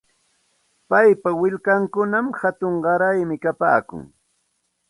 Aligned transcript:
Paypa 0.89 1.31
willkankunam 1.41 2.27
hatun 2.41 2.73
qaraymi 2.87 3.37
kapaakun. 3.45 4.03